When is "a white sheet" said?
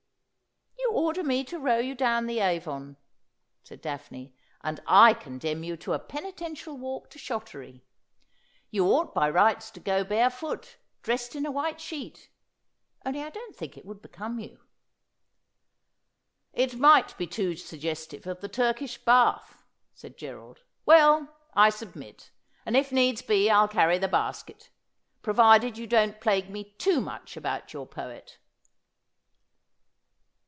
11.45-12.29